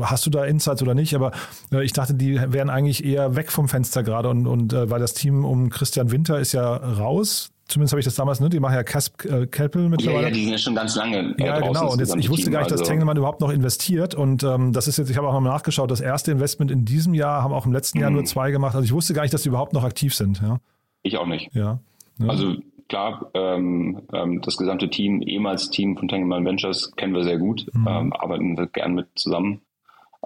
[0.00, 1.32] hast du da Insights oder nicht, aber
[1.82, 5.44] ich dachte, die wären eigentlich eher weg vom Fenster gerade und, und weil das Team
[5.44, 8.50] um Christian Winter ist ja raus, Zumindest habe ich das damals, ne?
[8.50, 10.24] Die machen ja Casp, äh, Kelpel mittlerweile.
[10.24, 11.34] Ja, ja, die sind ja schon ganz lange.
[11.38, 11.90] Ja, genau.
[11.90, 12.90] Und jetzt, ich wusste gar nicht, dass also.
[12.90, 14.14] Tengelmann überhaupt noch investiert.
[14.14, 17.14] Und ähm, das ist jetzt, ich habe auch noch nachgeschaut, das erste Investment in diesem
[17.14, 18.02] Jahr haben auch im letzten mhm.
[18.02, 18.74] Jahr nur zwei gemacht.
[18.74, 20.42] Also ich wusste gar nicht, dass die überhaupt noch aktiv sind.
[20.42, 20.58] Ja.
[21.02, 21.48] Ich auch nicht.
[21.54, 21.80] Ja.
[22.18, 22.28] ja.
[22.28, 22.56] Also
[22.90, 27.66] klar, ähm, ähm, das gesamte Team, ehemals Team von Tengelmann Ventures, kennen wir sehr gut,
[27.72, 27.86] mhm.
[27.88, 29.62] ähm, arbeiten wir gern mit zusammen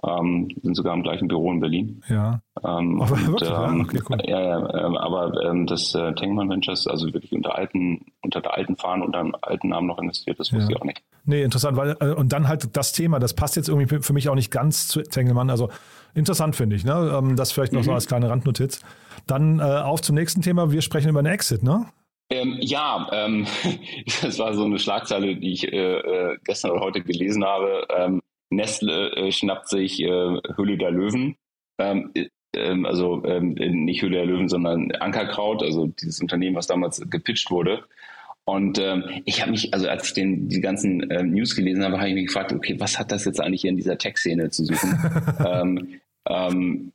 [0.05, 2.03] ähm, sind sogar im gleichen Büro in Berlin.
[2.09, 2.41] Ja.
[2.63, 4.19] Ähm, aber und, wirklich, ähm, okay, cool.
[4.27, 8.77] ja, ähm, aber ähm, das äh, Tankman Ventures, also wirklich unter alten, unter der alten
[8.77, 10.77] Fahnen, unter einem alten Namen noch investiert, das wusste ja.
[10.77, 11.03] ich auch nicht.
[11.25, 14.29] Nee, interessant, weil äh, und dann halt das Thema, das passt jetzt irgendwie für mich
[14.29, 15.51] auch nicht ganz zu Tengelmann.
[15.51, 15.71] Also
[16.15, 17.13] interessant finde ich, ne?
[17.17, 17.87] Ähm, das vielleicht noch mhm.
[17.87, 18.81] so als kleine Randnotiz.
[19.27, 20.71] Dann äh, auf zum nächsten Thema.
[20.71, 21.87] Wir sprechen über einen Exit, ne?
[22.31, 23.47] Ähm, ja, ähm,
[24.23, 27.87] das war so eine Schlagzeile, die ich äh, äh gestern oder heute gelesen habe.
[27.97, 31.37] Ähm, Nestle äh, schnappt sich äh, Hülle der Löwen.
[31.79, 36.67] Ähm, äh, ähm, also ähm, nicht Hülle der Löwen, sondern Ankerkraut, also dieses Unternehmen, was
[36.67, 37.85] damals gepitcht wurde.
[38.45, 41.99] Und ähm, ich habe mich, also als ich den, die ganzen ähm, News gelesen habe,
[41.99, 44.65] habe ich mich gefragt, okay, was hat das jetzt eigentlich hier in dieser Tech-Szene zu
[44.65, 46.01] suchen?
[46.29, 46.93] ähm,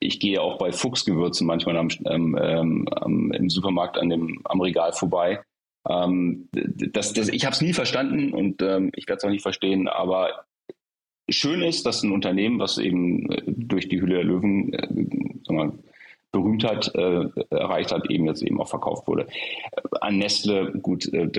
[0.00, 1.90] ich gehe auch bei Fuchsgewürzen manchmal am,
[3.32, 5.40] im Supermarkt an dem, am Regal vorbei.
[5.88, 9.42] Ähm, das, das, ich habe es nie verstanden und ähm, ich werde es auch nicht
[9.42, 10.44] verstehen, aber
[11.28, 15.72] schön ist, dass ein Unternehmen, was eben äh, durch die Hülle der Löwen äh, mal,
[16.30, 19.26] Berühmtheit äh, erreicht hat, eben jetzt eben auch verkauft wurde.
[19.72, 21.30] Äh, an Nestle, gut, äh,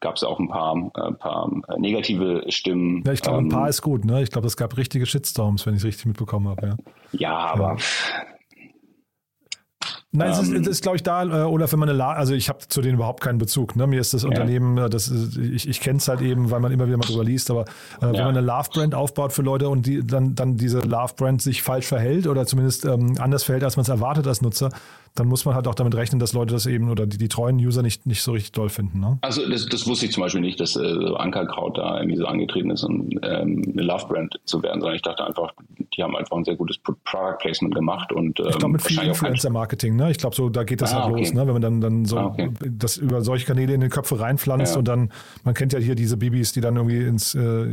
[0.00, 3.02] gab es auch ein paar, äh, paar negative Stimmen.
[3.04, 4.22] Ja, ich glaube, ein paar ähm, ist gut, ne?
[4.22, 6.66] Ich glaube, es gab richtige Shitstorms, wenn ich es richtig mitbekommen habe.
[6.66, 6.76] Ja,
[7.12, 8.37] ja aber ja.
[10.10, 10.64] Nein, es ist, ähm.
[10.64, 12.94] ist glaube ich, da, äh, oder wenn man eine, La also ich habe zu denen
[12.94, 13.76] überhaupt keinen Bezug.
[13.76, 13.86] Ne?
[13.86, 14.28] Mir ist das ja.
[14.28, 17.06] Unternehmen, äh, das ist, ich, ich kenne es halt eben, weil man immer wieder mal
[17.06, 17.62] drüber liest, aber
[18.00, 18.12] äh, ja.
[18.12, 21.86] wenn man eine Love-Brand aufbaut für Leute und die dann, dann diese Love-Brand sich falsch
[21.86, 24.70] verhält oder zumindest ähm, anders verhält, als man es erwartet als Nutzer,
[25.18, 27.56] dann muss man halt auch damit rechnen, dass Leute das eben oder die, die treuen
[27.56, 29.00] User nicht, nicht so richtig doll finden.
[29.00, 29.18] Ne?
[29.22, 32.70] Also das, das wusste ich zum Beispiel nicht, dass äh, Ankerkraut da irgendwie so angetreten
[32.70, 35.52] ist, um ähm, eine Love-Brand zu werden, sondern ich dachte einfach,
[35.96, 39.02] die haben einfach ein sehr gutes Product Placement gemacht und ähm, ich glaube mit viel
[39.02, 39.96] Influencer-Marketing.
[39.96, 40.10] Ne?
[40.10, 41.20] Ich glaube so, da geht das ah, halt okay.
[41.20, 41.46] los, ne?
[41.46, 42.50] wenn man dann dann so ah, okay.
[42.60, 44.78] das über solche Kanäle in den Köpfe reinpflanzt ja.
[44.78, 45.10] und dann
[45.44, 47.66] man kennt ja hier diese Bibis, die dann irgendwie ins äh,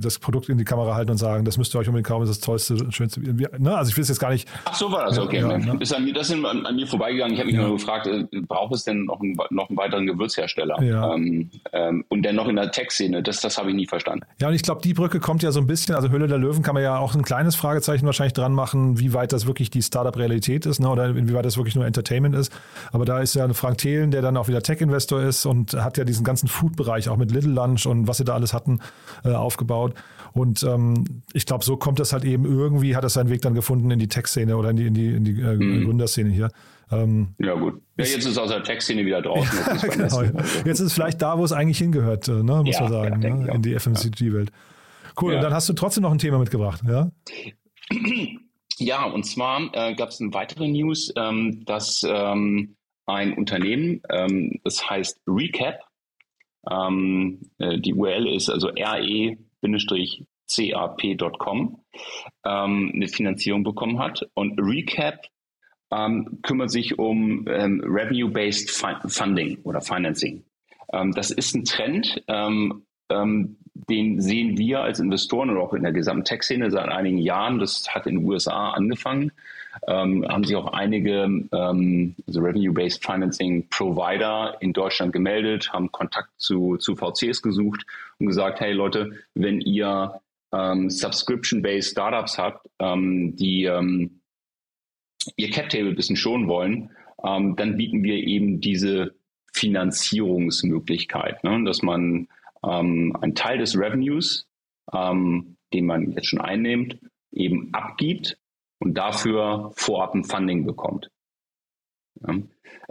[0.00, 2.30] das Produkt in die Kamera halten und sagen, das müsst ihr euch unbedingt kaufen, das
[2.30, 3.20] ist das tollste, schönste.
[3.20, 3.76] Ne?
[3.76, 4.48] Also ich will es jetzt gar nicht.
[4.64, 5.40] Ach so war das okay.
[5.40, 5.78] Ja, ne?
[5.78, 7.34] Das sind an, an mir vorbeigegangen.
[7.34, 7.62] Ich habe mich ja.
[7.62, 10.82] nur gefragt, äh, braucht es denn noch einen, noch einen weiteren Gewürzhersteller?
[10.82, 11.14] Ja.
[11.14, 14.24] Ähm, ähm, und dann noch in der Tech-Szene, das, das habe ich nie verstanden.
[14.40, 16.62] Ja, und ich glaube, die Brücke kommt ja so ein bisschen, also Höhle der Löwen
[16.62, 19.82] kann man ja auch ein kleines Fragezeichen wahrscheinlich dran machen, wie weit das wirklich die
[19.82, 20.88] Startup-Realität ist, ne?
[20.88, 22.52] oder inwieweit das wirklich nur Entertainment ist.
[22.92, 26.04] Aber da ist ja Frank Thelen, der dann auch wieder Tech-Investor ist und hat ja
[26.04, 28.80] diesen ganzen Food-Bereich auch mit Little Lunch und was sie da alles hatten,
[29.24, 29.94] äh, aufgebaut.
[30.34, 33.54] Und ähm, ich glaube, so kommt das halt eben irgendwie, hat das seinen Weg dann
[33.54, 35.84] gefunden in die Tech-Szene oder in die, in die, in die äh, mhm.
[35.84, 36.41] Gründerszene hier.
[36.90, 37.82] Ähm, ja, gut.
[37.96, 39.58] Ja, jetzt ist es aus der Tech-Szene wieder draußen.
[39.66, 40.22] Ja, genau.
[40.64, 43.22] Jetzt ist es vielleicht da, wo es eigentlich hingehört, äh, ne, muss ja, man sagen,
[43.22, 44.50] ja, ne, in die FMCG-Welt.
[45.20, 47.10] Cool, und dann hast du trotzdem noch ein Thema mitgebracht, ja?
[48.78, 52.74] Ja, und zwar äh, gab es eine weitere News, ähm, dass ähm,
[53.06, 55.80] ein Unternehmen, ähm, das heißt Recap,
[56.70, 59.44] ähm, äh, die URL ist also re-cap.com,
[62.44, 64.28] ähm, eine Finanzierung bekommen hat.
[64.34, 65.26] Und Recap
[65.92, 70.42] ähm, kümmert sich um ähm, Revenue-Based Funding oder Financing.
[70.92, 73.56] Ähm, das ist ein Trend, ähm, ähm,
[73.88, 77.58] den sehen wir als Investoren und auch in der gesamten Tech-Szene seit einigen Jahren.
[77.58, 79.32] Das hat in den USA angefangen.
[79.88, 86.76] Ähm, haben sich auch einige also Revenue-Based Financing Provider in Deutschland gemeldet, haben Kontakt zu,
[86.76, 87.86] zu VCs gesucht
[88.18, 93.70] und gesagt, hey Leute, wenn ihr Subscription-Based Startups habt, die
[95.36, 96.90] ihr Cap-Table ein bisschen schonen wollen,
[97.24, 99.14] ähm, dann bieten wir eben diese
[99.52, 101.62] Finanzierungsmöglichkeit, ne?
[101.64, 102.28] dass man
[102.64, 104.48] ähm, einen Teil des Revenues,
[104.92, 106.98] ähm, den man jetzt schon einnimmt,
[107.32, 108.38] eben abgibt
[108.80, 111.10] und dafür vorab ein Funding bekommt.
[112.26, 112.34] Ja.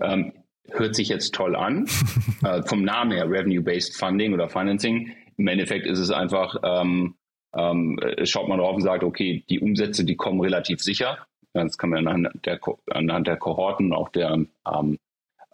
[0.02, 0.34] Ähm,
[0.70, 1.86] hört sich jetzt toll an,
[2.44, 5.13] äh, vom Namen her Revenue-Based Funding oder Financing.
[5.38, 7.15] Im Endeffekt ist es einfach, ähm,
[7.54, 11.26] ähm, schaut man drauf und sagt, okay, die Umsätze, die kommen relativ sicher.
[11.54, 14.98] Das kann man anhand der, anhand der Kohorten, auch der, ähm,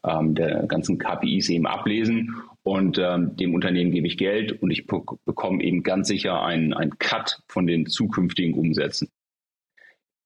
[0.03, 2.35] ähm, der ganzen KPIs eben ablesen.
[2.63, 6.97] Und ähm, dem Unternehmen gebe ich Geld und ich bekomme eben ganz sicher einen, einen
[6.99, 9.09] Cut von den zukünftigen Umsätzen.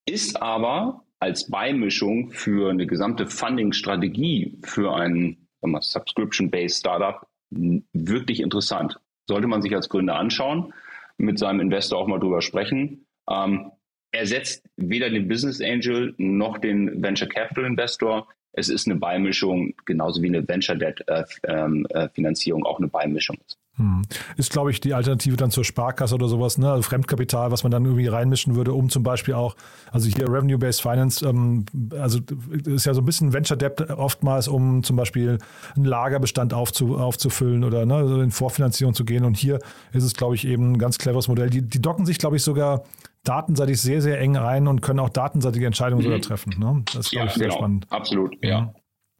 [0.05, 8.99] Ist aber als Beimischung für eine gesamte Funding-Strategie für ein Subscription-Based Startup wirklich interessant.
[9.27, 10.73] Sollte man sich als Gründer anschauen,
[11.17, 13.05] mit seinem Investor auch mal drüber sprechen.
[13.29, 13.71] Ähm,
[14.11, 18.27] ersetzt weder den Business Angel noch den Venture Capital Investor.
[18.53, 22.89] Es ist eine Beimischung, genauso wie eine Venture Debt äh, ähm, äh, Finanzierung auch eine
[22.89, 23.57] Beimischung ist.
[23.77, 24.01] Hm.
[24.35, 26.69] Ist, glaube ich, die Alternative dann zur Sparkasse oder sowas, ne?
[26.69, 29.55] Also Fremdkapital, was man dann irgendwie reinmischen würde, um zum Beispiel auch,
[29.91, 31.65] also hier Revenue-Based Finance, ähm,
[31.97, 32.19] also
[32.65, 35.37] ist ja so ein bisschen Venture Debt oftmals, um zum Beispiel
[35.77, 39.23] einen Lagerbestand aufzu, aufzufüllen oder ne, also in Vorfinanzierung zu gehen.
[39.23, 39.59] Und hier
[39.93, 41.49] ist es, glaube ich, eben ein ganz cleveres Modell.
[41.49, 42.83] Die, die docken sich, glaube ich, sogar
[43.23, 46.05] datenseitig sehr, sehr eng ein und können auch datenseitige Entscheidungen mhm.
[46.05, 46.53] sogar treffen.
[46.57, 46.83] Ne?
[46.85, 47.57] Das ist, ja, ich, sehr genau.
[47.57, 47.87] spannend.
[47.89, 48.61] Absolut, ja.
[48.61, 48.69] Mhm.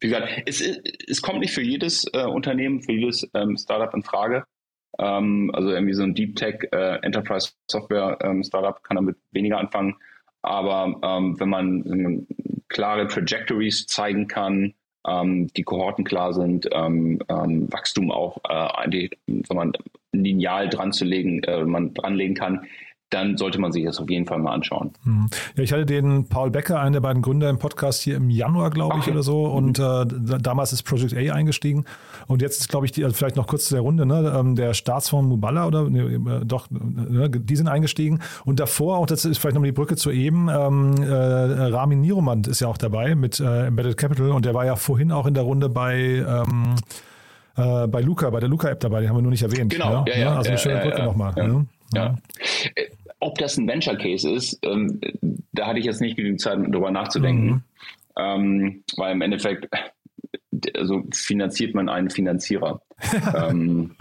[0.00, 4.02] Wie gesagt, es, es kommt nicht für jedes äh, Unternehmen, für jedes ähm, Startup in
[4.02, 4.44] Frage.
[4.98, 9.58] Ähm, also irgendwie so ein Deep Tech äh, Enterprise Software ähm, Startup kann damit weniger
[9.58, 9.94] anfangen.
[10.42, 12.26] Aber ähm, wenn, man, wenn, man,
[12.68, 14.74] klare Trajectories zeigen kann,
[15.06, 19.72] ähm, die Kohorten klar sind, ähm, Wachstum auch äh, die, wenn man
[20.12, 22.66] lineal dran zu legen, äh, man dranlegen kann,
[23.12, 24.92] dann sollte man sich das auf jeden Fall mal anschauen.
[25.04, 25.28] Hm.
[25.56, 28.70] Ja, ich hatte den Paul Becker, einen der beiden Gründer im Podcast hier im Januar,
[28.70, 29.12] glaube ich, okay.
[29.12, 29.44] oder so.
[29.44, 30.04] Und äh,
[30.40, 31.84] damals ist Project A eingestiegen.
[32.26, 34.34] Und jetzt ist, glaube ich, die, also vielleicht noch kurz zu der Runde, ne?
[34.36, 37.28] Ähm, der Staatsfonds Muballa oder äh, doch, ne?
[37.30, 38.20] die sind eingestiegen.
[38.44, 42.46] Und davor, auch das ist vielleicht noch die Brücke zu eben, ähm, äh, Ramin Niromand
[42.46, 45.34] ist ja auch dabei mit äh, Embedded Capital und der war ja vorhin auch in
[45.34, 46.74] der Runde bei ähm,
[47.56, 49.72] äh, bei Luca, bei der Luca-App dabei, die haben wir nur nicht erwähnt.
[49.72, 51.34] Genau, ja, ja, ja Also eine schöne Brücke nochmal.
[51.94, 52.14] Ja.
[53.22, 55.00] Ob das ein Venture Case ist, ähm,
[55.52, 57.46] da hatte ich jetzt nicht genügend Zeit, darüber nachzudenken.
[57.46, 57.62] Mhm.
[58.16, 59.68] Ähm, weil im Endeffekt,
[60.76, 62.82] also finanziert man einen Finanzierer.
[63.48, 63.94] ähm,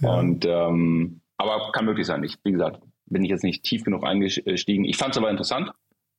[0.00, 0.10] ja.
[0.18, 2.22] Und ähm, aber kann möglich sein.
[2.24, 4.84] Ich, wie gesagt, bin ich jetzt nicht tief genug eingestiegen.
[4.84, 5.70] Ich fand es aber interessant,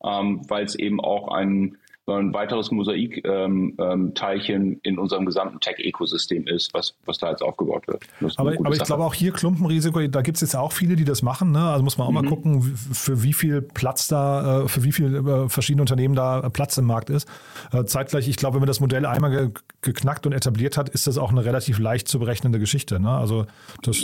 [0.03, 6.73] ähm, weil es eben auch ein ein weiteres Mosaikteilchen ähm, in unserem gesamten Tech-Ökosystem ist,
[6.73, 8.03] was, was da jetzt aufgebaut wird.
[8.37, 11.21] Aber, aber ich glaube auch hier Klumpenrisiko, da gibt es jetzt auch viele, die das
[11.21, 11.51] machen.
[11.51, 11.59] Ne?
[11.61, 12.15] Also muss man auch mhm.
[12.15, 16.49] mal gucken, für wie viel Platz da, äh, für wie viele äh, verschiedene Unternehmen da
[16.49, 17.27] Platz im Markt ist.
[17.73, 19.49] Äh, zeitgleich, ich glaube, wenn man das Modell einmal ge
[19.81, 22.99] geknackt und etabliert hat, ist das auch eine relativ leicht zu berechnende Geschichte.
[22.99, 23.09] Ne?
[23.09, 23.45] Also
[23.83, 24.03] das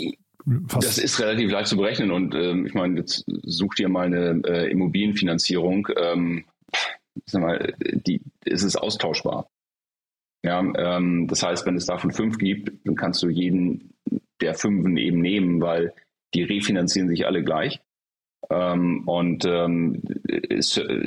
[0.67, 0.85] Fast.
[0.85, 4.41] Das ist relativ leicht zu berechnen und ähm, ich meine, jetzt sucht ihr mal eine
[4.45, 5.87] äh, Immobilienfinanzierung.
[5.95, 6.43] Ähm,
[7.26, 9.49] sag mal, die, ist es austauschbar.
[10.43, 13.93] Ja, ähm, das heißt, wenn es davon fünf gibt, dann kannst du jeden
[14.41, 15.93] der fünfen eben nehmen, weil
[16.34, 17.80] die refinanzieren sich alle gleich.
[18.49, 20.02] Ähm, und ähm,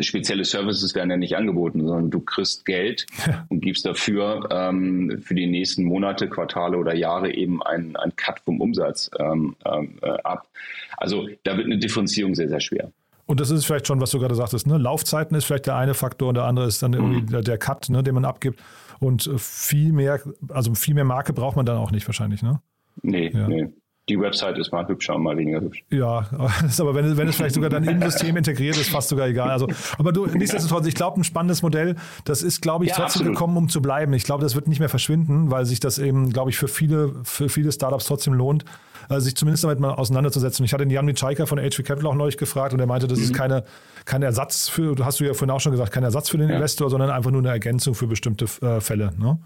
[0.00, 3.06] spezielle Services werden ja nicht angeboten, sondern du kriegst Geld
[3.48, 8.40] und gibst dafür ähm, für die nächsten Monate, Quartale oder Jahre eben einen, einen Cut
[8.40, 10.48] vom Umsatz ähm, äh, ab.
[10.96, 12.90] Also da wird eine Differenzierung sehr, sehr schwer.
[13.26, 14.78] Und das ist vielleicht schon, was du gerade sagtest, ne?
[14.78, 17.26] Laufzeiten ist vielleicht der eine Faktor und der andere ist dann irgendwie mhm.
[17.26, 18.62] der, der Cut, ne, den man abgibt.
[19.00, 22.60] Und äh, viel mehr, also viel mehr Marke braucht man dann auch nicht wahrscheinlich, ne?
[23.02, 23.48] Nee, ja.
[23.48, 23.68] nee
[24.08, 25.84] die Website ist mal hübscher und mal weniger hübsch.
[25.90, 26.28] Ja,
[26.78, 29.50] aber wenn, wenn es vielleicht sogar dann im System integriert ist, fast sogar egal.
[29.50, 29.66] Also,
[29.98, 33.34] aber du, nichtsdestotrotz, ich glaube, ein spannendes Modell, das ist, glaube ich, ja, trotzdem absolut.
[33.34, 34.12] gekommen, um zu bleiben.
[34.12, 37.14] Ich glaube, das wird nicht mehr verschwinden, weil sich das eben, glaube ich, für viele,
[37.24, 38.64] für viele Startups trotzdem lohnt,
[39.08, 40.64] äh, sich zumindest damit mal auseinanderzusetzen.
[40.64, 43.18] Ich hatte den Jan Mitschaika von HV Capital auch neulich gefragt und er meinte, das
[43.18, 43.24] mhm.
[43.24, 43.64] ist keine,
[44.04, 46.48] kein Ersatz für, du hast du ja vorhin auch schon gesagt, kein Ersatz für den
[46.48, 46.54] ja.
[46.54, 49.12] Investor, sondern einfach nur eine Ergänzung für bestimmte äh, Fälle.
[49.18, 49.38] Ne?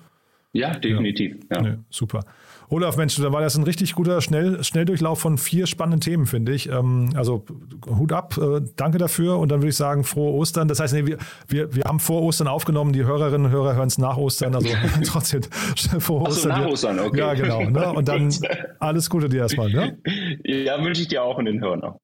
[0.53, 1.36] Ja, definitiv.
[1.51, 1.57] Ja.
[1.57, 1.62] Ja.
[1.62, 2.24] Nee, super.
[2.72, 6.53] Olaf, Mensch, da war das ein richtig guter Schnell, Schnelldurchlauf von vier spannenden Themen, finde
[6.53, 6.68] ich.
[6.68, 7.44] Ähm, also
[7.86, 10.68] Hut ab, äh, danke dafür und dann würde ich sagen, frohe Ostern.
[10.68, 13.88] Das heißt, nee, wir, wir, wir haben vor Ostern aufgenommen, die Hörerinnen und Hörer hören
[13.88, 14.68] es nach Ostern, also
[15.05, 15.42] trotzdem
[15.98, 16.53] vor Ostern.
[16.53, 17.18] Ach so, nach Ostern, okay.
[17.18, 17.62] Ja, genau.
[17.64, 17.92] Ne?
[17.92, 18.32] Und dann
[18.78, 19.70] alles Gute dir erstmal.
[19.70, 19.98] Ne?
[20.44, 21.96] Ja, wünsche ich dir auch in den Hörern.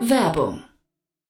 [0.00, 0.62] Werbung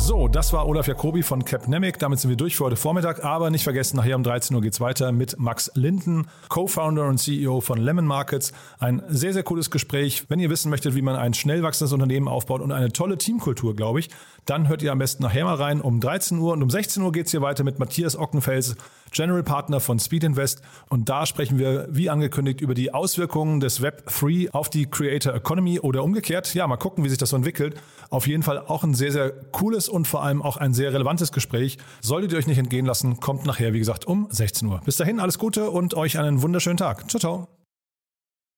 [0.00, 1.98] So, das war Olaf Jacobi von Capnemic.
[1.98, 3.24] Damit sind wir durch für heute Vormittag.
[3.24, 7.18] Aber nicht vergessen, nachher um 13 Uhr geht es weiter mit Max Linden, Co-Founder und
[7.18, 8.52] CEO von Lemon Markets.
[8.78, 10.24] Ein sehr, sehr cooles Gespräch.
[10.28, 13.74] Wenn ihr wissen möchtet, wie man ein schnell wachsendes Unternehmen aufbaut und eine tolle Teamkultur,
[13.74, 14.08] glaube ich,
[14.48, 16.52] dann hört ihr am besten nachher mal rein um 13 Uhr.
[16.52, 18.76] Und um 16 Uhr geht es hier weiter mit Matthias Ockenfels,
[19.10, 20.62] General Partner von Speed Invest.
[20.88, 25.34] Und da sprechen wir, wie angekündigt, über die Auswirkungen des Web 3 auf die Creator
[25.34, 26.54] Economy oder umgekehrt.
[26.54, 27.80] Ja, mal gucken, wie sich das so entwickelt.
[28.10, 31.32] Auf jeden Fall auch ein sehr, sehr cooles und vor allem auch ein sehr relevantes
[31.32, 31.78] Gespräch.
[32.00, 34.80] Solltet ihr euch nicht entgehen lassen, kommt nachher, wie gesagt, um 16 Uhr.
[34.84, 37.10] Bis dahin, alles Gute und euch einen wunderschönen Tag.
[37.10, 37.57] Ciao, ciao.